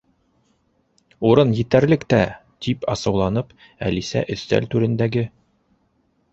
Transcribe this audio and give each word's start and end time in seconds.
—Урын 1.31 1.51
етерлек 1.57 2.07
тә! 2.15 2.23
—тип 2.67 2.89
асыуланып, 2.95 3.55
Әлисә 3.91 4.27
өҫтәл 4.37 4.71
түрендәге 4.75 5.29